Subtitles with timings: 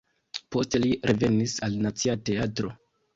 [0.53, 2.73] Poste li revenis al Nacia Teatro.